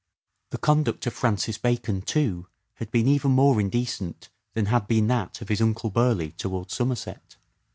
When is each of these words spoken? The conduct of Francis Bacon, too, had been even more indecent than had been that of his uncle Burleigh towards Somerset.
The 0.49 0.57
conduct 0.57 1.05
of 1.05 1.13
Francis 1.13 1.59
Bacon, 1.59 2.01
too, 2.01 2.47
had 2.77 2.89
been 2.89 3.07
even 3.07 3.29
more 3.33 3.61
indecent 3.61 4.29
than 4.55 4.65
had 4.65 4.87
been 4.87 5.05
that 5.09 5.41
of 5.41 5.49
his 5.49 5.61
uncle 5.61 5.91
Burleigh 5.91 6.31
towards 6.31 6.73
Somerset. 6.73 7.37